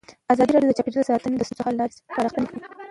ازادي 0.33 0.51
راډیو 0.53 0.69
د 0.71 0.77
چاپیریال 0.77 1.05
ساتنه 1.09 1.35
د 1.37 1.43
ستونزو 1.47 1.65
حل 1.67 1.75
لارې 1.79 1.93
سپارښتنې 1.99 2.47
کړي. 2.49 2.59